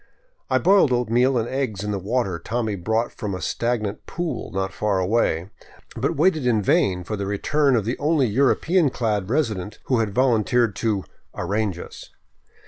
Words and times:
I 0.49 0.57
boiled 0.57 0.91
oatmeal 0.91 1.37
and 1.37 1.47
eggs 1.47 1.83
in 1.83 1.91
the 1.91 1.99
water 1.99 2.39
Tommy 2.43 2.75
brought 2.75 3.11
from 3.11 3.35
a 3.35 3.39
stag 3.39 3.83
nant 3.83 4.07
pool 4.07 4.49
not 4.51 4.73
far 4.73 4.97
away, 4.99 5.51
but 5.95 6.15
waited 6.15 6.47
in 6.47 6.63
vain 6.63 7.03
for 7.03 7.15
the 7.15 7.27
return 7.27 7.75
of 7.75 7.85
the 7.85 7.99
only 7.99 8.25
European 8.25 8.89
clad 8.89 9.29
resident, 9.29 9.77
who 9.83 9.99
had 9.99 10.09
volunteered 10.15 10.75
to" 10.77 11.03
arrange 11.35 11.77
us." 11.77 12.09